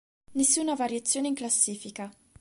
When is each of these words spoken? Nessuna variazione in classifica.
Nessuna 0.31 0.73
variazione 0.73 1.27
in 1.27 1.35
classifica. 1.35 2.11